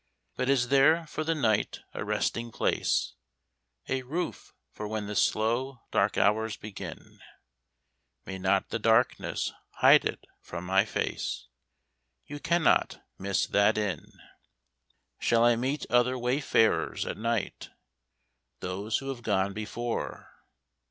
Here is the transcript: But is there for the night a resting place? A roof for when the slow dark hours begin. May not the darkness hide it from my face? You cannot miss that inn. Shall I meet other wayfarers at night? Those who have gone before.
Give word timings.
But 0.35 0.49
is 0.49 0.69
there 0.69 1.05
for 1.05 1.23
the 1.23 1.35
night 1.35 1.81
a 1.93 2.03
resting 2.03 2.51
place? 2.51 3.13
A 3.87 4.01
roof 4.01 4.51
for 4.71 4.87
when 4.87 5.05
the 5.05 5.15
slow 5.15 5.81
dark 5.91 6.17
hours 6.17 6.57
begin. 6.57 7.19
May 8.25 8.39
not 8.39 8.69
the 8.69 8.79
darkness 8.79 9.53
hide 9.73 10.03
it 10.03 10.25
from 10.41 10.65
my 10.65 10.85
face? 10.85 11.45
You 12.25 12.39
cannot 12.39 12.99
miss 13.19 13.45
that 13.45 13.77
inn. 13.77 14.13
Shall 15.19 15.45
I 15.45 15.55
meet 15.55 15.85
other 15.91 16.17
wayfarers 16.17 17.05
at 17.05 17.15
night? 17.17 17.69
Those 18.59 18.97
who 18.97 19.09
have 19.09 19.21
gone 19.21 19.53
before. 19.53 20.31